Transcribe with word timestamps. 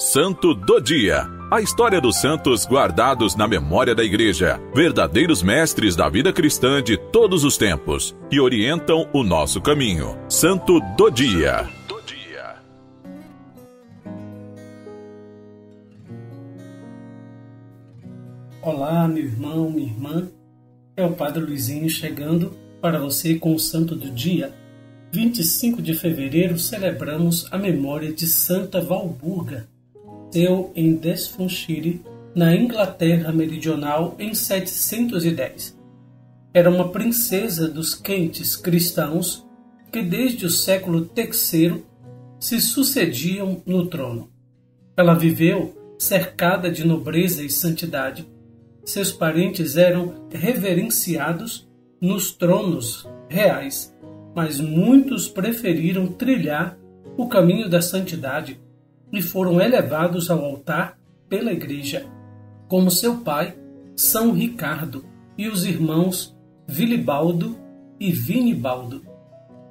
Santo 0.00 0.54
do 0.54 0.80
Dia. 0.80 1.28
A 1.50 1.60
história 1.60 2.00
dos 2.00 2.16
santos 2.22 2.64
guardados 2.64 3.36
na 3.36 3.46
memória 3.46 3.94
da 3.94 4.02
Igreja, 4.02 4.58
verdadeiros 4.74 5.42
mestres 5.42 5.94
da 5.94 6.08
vida 6.08 6.32
cristã 6.32 6.82
de 6.82 6.96
todos 6.96 7.44
os 7.44 7.58
tempos, 7.58 8.16
que 8.30 8.40
orientam 8.40 9.06
o 9.12 9.22
nosso 9.22 9.60
caminho. 9.60 10.16
Santo 10.26 10.80
do 10.96 11.10
Dia. 11.10 11.68
Olá, 18.62 19.06
meu 19.06 19.24
irmão, 19.24 19.68
minha 19.68 19.86
irmã. 19.86 20.30
É 20.96 21.04
o 21.04 21.12
Padre 21.12 21.42
Luizinho 21.42 21.90
chegando 21.90 22.56
para 22.80 22.98
você 22.98 23.34
com 23.34 23.54
o 23.54 23.58
Santo 23.58 23.94
do 23.94 24.10
Dia. 24.10 24.50
25 25.12 25.82
de 25.82 25.92
fevereiro 25.92 26.58
celebramos 26.58 27.46
a 27.50 27.58
memória 27.58 28.10
de 28.10 28.26
Santa 28.26 28.80
Valburga, 28.80 29.68
nasceu 30.30 30.70
em 30.76 30.94
Devonshire, 30.94 32.00
na 32.34 32.54
Inglaterra 32.54 33.32
Meridional, 33.32 34.14
em 34.18 34.32
710. 34.32 35.76
Era 36.54 36.70
uma 36.70 36.88
princesa 36.88 37.68
dos 37.68 37.94
quentes 37.94 38.54
cristãos 38.54 39.44
que 39.92 40.00
desde 40.00 40.46
o 40.46 40.50
século 40.50 41.10
III 41.16 41.84
se 42.38 42.60
sucediam 42.60 43.60
no 43.66 43.86
trono. 43.86 44.30
Ela 44.96 45.14
viveu 45.14 45.74
cercada 45.98 46.70
de 46.70 46.86
nobreza 46.86 47.42
e 47.42 47.50
santidade. 47.50 48.26
Seus 48.84 49.10
parentes 49.10 49.76
eram 49.76 50.28
reverenciados 50.30 51.68
nos 52.00 52.30
tronos 52.30 53.06
reais, 53.28 53.94
mas 54.34 54.60
muitos 54.60 55.28
preferiram 55.28 56.06
trilhar 56.06 56.78
o 57.16 57.28
caminho 57.28 57.68
da 57.68 57.82
santidade 57.82 58.58
e 59.12 59.20
foram 59.20 59.60
elevados 59.60 60.30
ao 60.30 60.44
altar 60.44 60.98
pela 61.28 61.52
Igreja, 61.52 62.06
como 62.68 62.90
seu 62.90 63.18
pai, 63.18 63.56
São 63.96 64.32
Ricardo, 64.32 65.04
e 65.36 65.48
os 65.48 65.64
irmãos 65.64 66.36
Vilibaldo 66.66 67.56
e 67.98 68.12
Vinibaldo. 68.12 69.02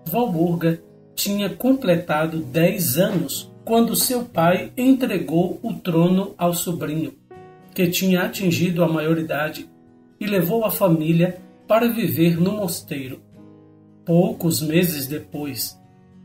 Valburga 0.06 0.82
tinha 1.16 1.50
completado 1.50 2.40
dez 2.40 2.98
anos 2.98 3.52
quando 3.64 3.96
seu 3.96 4.26
pai 4.26 4.72
entregou 4.76 5.60
o 5.62 5.74
trono 5.74 6.34
ao 6.38 6.54
sobrinho, 6.54 7.14
que 7.74 7.88
tinha 7.88 8.24
atingido 8.24 8.84
a 8.84 8.88
maioridade, 8.88 9.70
e 10.20 10.26
levou 10.26 10.66
a 10.66 10.72
família 10.72 11.40
para 11.68 11.88
viver 11.88 12.40
no 12.40 12.54
mosteiro. 12.54 13.22
Poucos 14.04 14.62
meses 14.62 15.08
depois, 15.08 15.79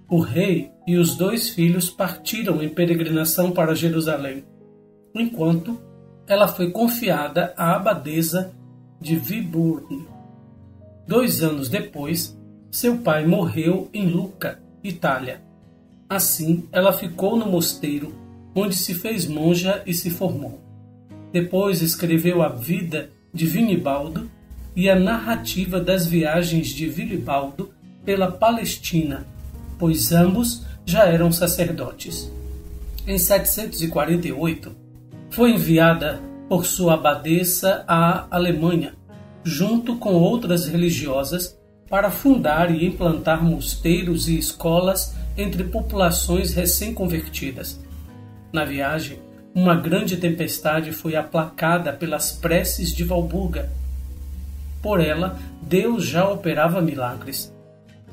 o 0.09 0.21
rei 0.21 0.71
e 0.87 0.97
os 0.97 1.17
dois 1.17 1.51
filhos 1.51 1.89
partiram 1.89 2.63
em 2.63 2.69
peregrinação 2.69 3.51
para 3.51 3.75
Jerusalém, 3.75 4.45
enquanto 5.15 5.81
ela 6.27 6.49
foi 6.49 6.71
confiada 6.71 7.53
à 7.57 7.75
abadesa 7.75 8.53
de 9.01 9.17
Viburn. 9.17 10.07
Dois 11.07 11.43
anos 11.43 11.69
depois, 11.69 12.39
seu 12.71 12.99
pai 12.99 13.27
morreu 13.27 13.89
em 13.93 14.07
Lucca, 14.07 14.59
Itália. 14.83 15.43
Assim, 16.09 16.69
ela 16.73 16.93
ficou 16.93 17.37
no 17.37 17.47
mosteiro, 17.47 18.15
onde 18.55 18.75
se 18.75 18.95
fez 18.95 19.27
monja 19.27 19.83
e 19.87 19.93
se 19.93 20.11
formou. 20.11 20.61
Depois 21.33 21.83
escreveu 21.83 22.43
a 22.43 22.49
vida 22.49 23.11
de 23.33 23.47
Vinibaldo 23.47 24.31
e 24.77 24.89
a 24.89 24.99
narrativa 24.99 25.81
das 25.81 26.07
viagens 26.07 26.69
de 26.69 26.89
Vilibaldo 26.89 27.73
pela 28.05 28.31
Palestina, 28.31 29.27
pois 29.79 30.13
ambos 30.13 30.65
já 30.85 31.05
eram 31.07 31.33
sacerdotes. 31.33 32.31
Em 33.07 33.19
748, 33.19 34.73
foi 35.31 35.53
enviada 35.53 36.21
por 36.49 36.65
sua 36.65 36.95
abadesa 36.95 37.85
à 37.87 38.27
Alemanha, 38.31 38.95
junto 39.43 39.97
com 39.97 40.15
outras 40.15 40.67
religiosas, 40.67 41.59
para 41.89 42.11
fundar 42.11 42.75
e 42.75 42.87
implantar 42.87 43.45
mosteiros 43.45 44.29
e 44.29 44.39
escolas 44.39 45.15
entre 45.37 45.65
populações 45.65 46.55
recém-convertidas. 46.55 47.81
Na 48.53 48.65
viagem, 48.65 49.19
uma 49.55 49.75
grande 49.75 50.17
tempestade 50.17 50.93
foi 50.93 51.15
aplacada 51.15 51.93
pelas 51.93 52.33
preces 52.33 52.93
de 52.93 53.05
Valburga. 53.05 53.71
Por 54.83 55.01
ela, 55.01 55.39
Deus 55.63 56.07
já 56.07 56.29
operava 56.29 56.81
milagres 56.81 57.54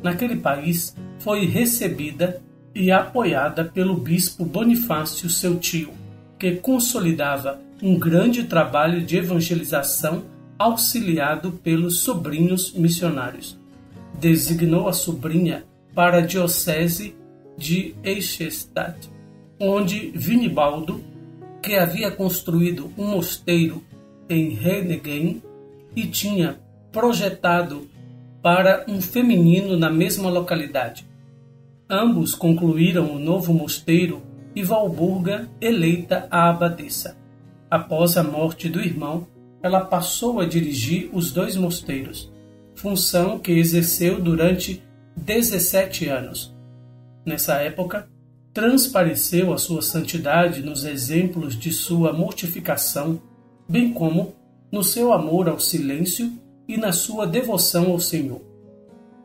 naquele 0.04 0.38
país, 0.38 0.96
foi 1.20 1.46
recebida 1.46 2.42
e 2.74 2.92
apoiada 2.92 3.66
pelo 3.66 3.96
bispo 3.96 4.46
Bonifácio, 4.46 5.30
seu 5.30 5.60
tio, 5.60 5.92
que 6.40 6.56
consolidava 6.56 7.60
um 7.82 7.98
grande 7.98 8.44
trabalho 8.44 9.02
de 9.02 9.18
evangelização 9.18 10.24
auxiliado 10.58 11.52
pelos 11.64 12.00
sobrinhos 12.00 12.74
missionários. 12.74 13.60
Designou 14.20 14.88
a 14.88 14.94
sobrinha 14.94 15.64
para 15.94 16.20
a 16.20 16.22
diocese 16.22 17.16
de 17.58 17.96
Eichstätt, 18.04 19.10
onde 19.60 20.12
Vinibaldo, 20.16 21.04
que 21.62 21.76
havia 21.76 22.10
construído 22.10 22.92
um 22.98 23.08
mosteiro 23.08 23.84
em 24.30 24.50
Renegem 24.50 25.42
e 25.96 26.08
tinha 26.08 26.60
projetado 26.92 27.88
para 28.42 28.86
um 28.88 29.02
feminino 29.02 29.78
na 29.78 29.90
mesma 29.90 30.30
localidade. 30.30 31.08
Ambos 31.90 32.34
concluíram 32.34 33.12
o 33.12 33.20
novo 33.20 33.54
mosteiro 33.54 34.22
e 34.56 34.64
Valburga 34.64 35.50
eleita 35.60 36.28
a 36.32 36.50
abadesa. 36.50 37.18
Após 37.70 38.18
a 38.18 38.24
morte 38.24 38.68
do 38.68 38.82
irmão, 38.82 39.28
ela 39.62 39.82
passou 39.82 40.40
a 40.40 40.46
dirigir 40.46 41.10
os 41.14 41.32
dois 41.32 41.56
mosteiros, 41.56 42.32
função 42.76 43.38
que 43.38 43.52
exerceu 43.52 44.20
durante 44.20 44.84
17 45.16 46.08
anos. 46.08 46.56
Nessa 47.26 47.56
época, 47.56 48.08
transpareceu 48.54 49.54
a 49.54 49.58
sua 49.58 49.82
santidade 49.82 50.62
nos 50.62 50.84
exemplos 50.84 51.58
de 51.58 51.72
sua 51.72 52.12
mortificação, 52.12 53.22
bem 53.70 53.94
como 53.94 54.34
no 54.72 54.84
seu 54.84 55.14
amor 55.14 55.48
ao 55.48 55.60
silêncio 55.60 56.32
e 56.72 56.78
na 56.78 56.94
sua 56.94 57.28
devoção 57.28 57.92
ao 57.92 58.00
Senhor. 58.00 58.42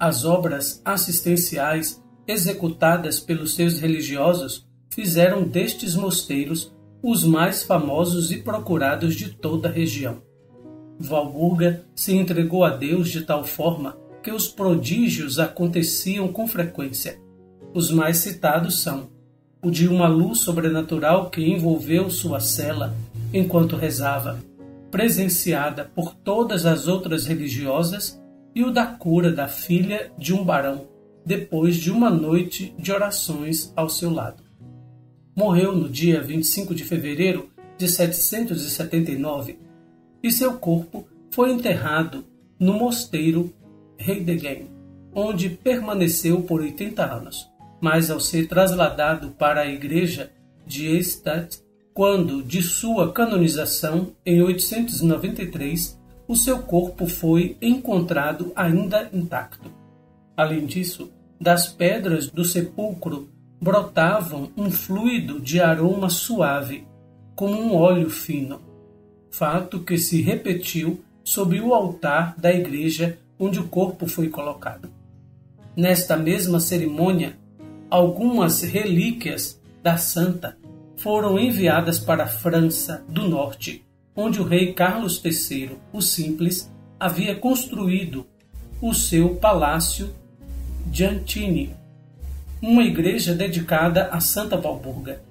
As 0.01 0.25
obras 0.25 0.83
assistenciais 0.85 2.03
executadas 2.27 3.21
pelos 3.21 3.55
seus 3.55 3.79
religiosos 3.79 4.67
fizeram 4.91 5.45
destes 5.45 5.95
mosteiros 5.95 6.75
os 7.01 7.23
mais 7.23 7.63
famosos 7.63 8.33
e 8.33 8.39
procurados 8.39 9.15
de 9.15 9.29
toda 9.29 9.69
a 9.69 9.71
região. 9.71 10.21
Valburga 10.99 11.85
se 11.95 12.17
entregou 12.17 12.65
a 12.65 12.71
Deus 12.71 13.11
de 13.11 13.21
tal 13.21 13.45
forma 13.45 13.97
que 14.25 14.33
os 14.33 14.49
prodígios 14.49 15.39
aconteciam 15.39 16.27
com 16.33 16.49
frequência. 16.49 17.17
Os 17.73 17.93
mais 17.93 18.17
citados 18.17 18.83
são 18.83 19.09
o 19.63 19.71
de 19.71 19.87
uma 19.87 20.09
luz 20.09 20.41
sobrenatural 20.41 21.31
que 21.31 21.49
envolveu 21.49 22.11
sua 22.11 22.41
cela 22.41 22.97
enquanto 23.33 23.77
rezava, 23.77 24.37
presenciada 24.91 25.85
por 25.85 26.15
todas 26.15 26.67
as 26.67 26.87
outras 26.89 27.27
religiosas, 27.27 28.21
e 28.55 28.65
o 28.65 28.71
da 28.71 28.87
cura 28.87 29.31
da 29.31 29.47
filha 29.47 30.11
de 30.17 30.33
um 30.33 30.43
barão, 30.43 30.89
depois 31.25 31.77
de 31.77 31.91
uma 31.91 32.09
noite 32.09 32.75
de 32.79 32.91
orações 32.91 33.73
ao 33.77 33.89
seu 33.89 34.11
lado. 34.11 34.43
Morreu 35.37 35.77
no 35.77 35.89
dia 35.89 36.23
25 36.23 36.75
de 36.75 36.83
fevereiro 36.83 37.51
de 37.77 37.87
779 37.87 39.59
e 40.23 40.31
seu 40.31 40.55
corpo 40.55 41.07
foi 41.31 41.53
enterrado 41.53 42.25
no 42.59 42.73
mosteiro 42.73 43.53
Heidegen, 43.99 44.71
onde 45.15 45.51
permaneceu 45.51 46.43
por 46.43 46.63
80 46.63 47.05
anos. 47.05 47.51
Mas 47.81 48.11
ao 48.11 48.19
ser 48.19 48.49
trasladado 48.49 49.33
para 49.33 49.61
a 49.61 49.67
igreja 49.67 50.33
de 50.67 50.87
Estadt, 50.97 51.61
quando 51.97 52.43
de 52.43 52.61
sua 52.61 53.11
canonização 53.11 54.13
em 54.25 54.43
893 54.43 55.99
o 56.29 56.37
seu 56.37 56.59
corpo 56.59 57.07
foi 57.07 57.57
encontrado 57.63 58.53
ainda 58.55 59.09
intacto. 59.15 59.73
Além 60.37 60.67
disso, 60.67 61.11
das 61.41 61.69
pedras 61.69 62.29
do 62.29 62.45
sepulcro 62.45 63.31
brotavam 63.59 64.51
um 64.59 64.71
fluido 64.71 65.41
de 65.41 65.59
aroma 65.59 66.11
suave, 66.11 66.87
como 67.35 67.59
um 67.59 67.75
óleo 67.75 68.11
fino, 68.11 68.61
fato 69.31 69.81
que 69.81 69.97
se 69.97 70.21
repetiu 70.21 71.03
sob 71.25 71.59
o 71.59 71.73
altar 71.73 72.35
da 72.37 72.53
igreja 72.53 73.19
onde 73.39 73.59
o 73.59 73.69
corpo 73.69 74.07
foi 74.07 74.29
colocado. 74.29 74.91
Nesta 75.75 76.15
mesma 76.15 76.61
cerimônia, 76.61 77.39
algumas 77.89 78.61
relíquias 78.61 79.59
da 79.83 79.97
santa 79.97 80.59
foram 80.97 81.39
enviadas 81.39 81.99
para 81.99 82.25
a 82.25 82.29
França 82.29 83.05
do 83.09 83.29
Norte, 83.29 83.85
onde 84.15 84.41
o 84.41 84.45
rei 84.45 84.73
Carlos 84.73 85.23
III, 85.25 85.73
o 85.93 86.01
Simples, 86.01 86.71
havia 86.99 87.35
construído 87.35 88.27
o 88.81 88.95
seu 88.95 89.37
palácio 89.37 90.15
Giantini, 90.91 91.75
uma 92.61 92.83
igreja 92.83 93.35
dedicada 93.35 94.09
a 94.11 94.21
Santa 94.21 94.57
Valburga. 94.57 95.23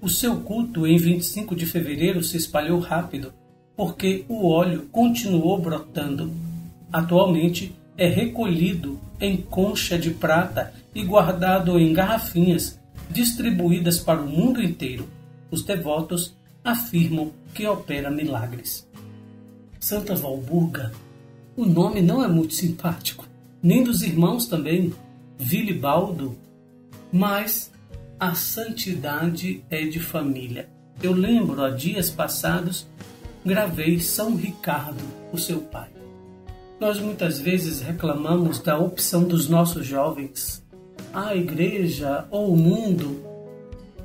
O 0.00 0.08
seu 0.08 0.40
culto 0.40 0.86
em 0.86 0.96
25 0.96 1.54
de 1.54 1.66
fevereiro 1.66 2.22
se 2.22 2.36
espalhou 2.36 2.78
rápido, 2.78 3.32
porque 3.76 4.24
o 4.28 4.48
óleo 4.48 4.88
continuou 4.92 5.58
brotando. 5.58 6.32
Atualmente 6.92 7.74
é 7.96 8.08
recolhido 8.08 8.98
em 9.20 9.36
concha 9.36 9.98
de 9.98 10.10
prata 10.10 10.72
e 10.94 11.02
guardado 11.04 11.78
em 11.78 11.92
garrafinhas 11.92 12.79
distribuídas 13.10 13.98
para 13.98 14.20
o 14.20 14.26
mundo 14.26 14.62
inteiro. 14.62 15.08
Os 15.50 15.64
devotos 15.64 16.34
afirmam 16.64 17.32
que 17.54 17.66
opera 17.66 18.10
milagres. 18.10 18.88
Santa 19.78 20.14
Valburga, 20.14 20.92
o 21.56 21.64
nome 21.64 22.00
não 22.00 22.22
é 22.22 22.28
muito 22.28 22.54
simpático, 22.54 23.26
nem 23.62 23.82
dos 23.82 24.02
irmãos 24.02 24.46
também, 24.46 24.92
Vilibaldo, 25.38 26.36
mas 27.12 27.72
a 28.18 28.34
santidade 28.34 29.64
é 29.70 29.86
de 29.86 29.98
família. 29.98 30.68
Eu 31.02 31.12
lembro, 31.12 31.64
há 31.64 31.70
dias 31.70 32.10
passados, 32.10 32.86
gravei 33.44 33.98
São 33.98 34.36
Ricardo, 34.36 35.02
o 35.32 35.38
seu 35.38 35.60
pai. 35.60 35.88
Nós 36.78 37.00
muitas 37.00 37.40
vezes 37.40 37.80
reclamamos 37.80 38.58
da 38.58 38.78
opção 38.78 39.24
dos 39.24 39.48
nossos 39.48 39.86
jovens, 39.86 40.62
a 41.12 41.34
igreja 41.34 42.26
ou 42.30 42.52
o 42.52 42.56
mundo. 42.56 43.24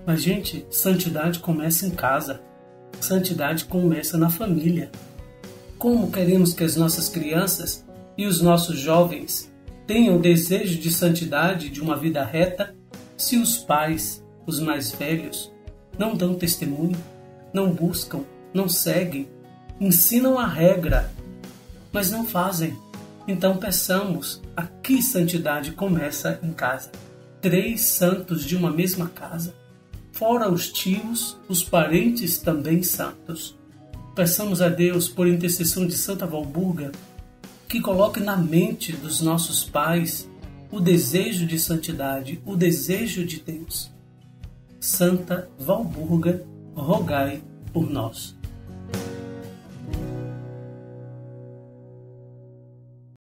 Mas, 0.05 0.21
gente, 0.21 0.65
santidade 0.69 1.39
começa 1.39 1.85
em 1.85 1.91
casa, 1.91 2.41
santidade 2.99 3.65
começa 3.65 4.17
na 4.17 4.29
família. 4.29 4.91
Como 5.77 6.11
queremos 6.11 6.53
que 6.53 6.63
as 6.63 6.75
nossas 6.75 7.09
crianças 7.09 7.85
e 8.17 8.25
os 8.25 8.41
nossos 8.41 8.79
jovens 8.79 9.51
tenham 9.85 10.19
desejo 10.19 10.79
de 10.79 10.91
santidade, 10.91 11.69
de 11.69 11.81
uma 11.81 11.95
vida 11.95 12.23
reta, 12.23 12.75
se 13.17 13.37
os 13.37 13.57
pais, 13.57 14.23
os 14.45 14.59
mais 14.59 14.91
velhos, 14.91 15.51
não 15.97 16.15
dão 16.15 16.35
testemunho, 16.35 16.97
não 17.53 17.71
buscam, 17.71 18.21
não 18.53 18.67
seguem, 18.67 19.27
ensinam 19.79 20.39
a 20.39 20.47
regra, 20.47 21.11
mas 21.91 22.11
não 22.11 22.25
fazem. 22.25 22.75
Então 23.27 23.57
peçamos, 23.57 24.41
aqui 24.55 25.01
santidade 25.01 25.71
começa 25.71 26.39
em 26.43 26.53
casa. 26.53 26.91
Três 27.41 27.81
santos 27.81 28.43
de 28.43 28.55
uma 28.55 28.71
mesma 28.71 29.07
casa, 29.07 29.55
fora 30.11 30.49
os 30.49 30.71
tios, 30.71 31.37
os 31.49 31.63
parentes 31.63 32.37
também 32.37 32.83
santos. 32.83 33.55
Peçamos 34.15 34.61
a 34.61 34.69
Deus, 34.69 35.09
por 35.09 35.27
intercessão 35.27 35.85
de 35.85 35.93
Santa 35.93 36.25
Valburga, 36.25 36.91
que 37.67 37.81
coloque 37.81 38.19
na 38.19 38.37
mente 38.37 38.93
dos 38.93 39.21
nossos 39.21 39.63
pais 39.63 40.29
o 40.71 40.79
desejo 40.79 41.45
de 41.45 41.59
santidade, 41.59 42.41
o 42.45 42.55
desejo 42.55 43.25
de 43.25 43.39
Deus. 43.39 43.91
Santa 44.79 45.49
Valburga, 45.57 46.45
rogai 46.75 47.41
por 47.73 47.89
nós. 47.89 48.35